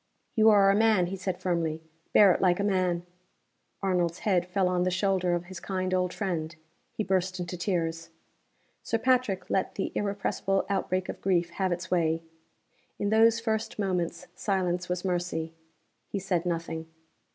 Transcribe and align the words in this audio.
"You 0.35 0.49
are 0.49 0.71
a 0.71 0.75
man," 0.75 1.05
he 1.05 1.15
said, 1.15 1.37
firmly. 1.39 1.79
"Bear 2.11 2.31
it 2.31 2.41
like 2.41 2.59
a 2.59 2.63
man." 2.63 3.05
Arnold's 3.83 4.17
head 4.17 4.47
fell 4.47 4.67
on 4.67 4.81
the 4.81 4.89
shoulder 4.89 5.35
of 5.35 5.43
his 5.45 5.59
kind 5.59 5.93
old 5.93 6.11
friend. 6.11 6.55
He 6.91 7.03
burst 7.03 7.39
into 7.39 7.55
tears. 7.55 8.09
Sir 8.81 8.97
Patrick 8.97 9.47
let 9.51 9.75
the 9.75 9.91
irrepressible 9.93 10.65
outbreak 10.69 11.07
of 11.07 11.21
grief 11.21 11.51
have 11.51 11.71
its 11.71 11.91
way. 11.91 12.23
In 12.97 13.09
those 13.11 13.39
first 13.39 13.77
moments, 13.77 14.25
silence 14.33 14.89
was 14.89 15.05
mercy. 15.05 15.53
He 16.07 16.17
said 16.17 16.47
nothing. 16.47 16.87